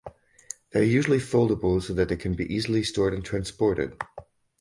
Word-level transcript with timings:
They 0.71 0.79
are 0.79 0.83
usually 0.83 1.19
foldable 1.19 1.79
so 1.79 1.93
that 1.93 2.09
they 2.09 2.15
can 2.15 2.33
be 2.33 2.51
easily 2.51 2.81
stored 2.81 3.13
and 3.13 3.23
transported. 3.23 3.99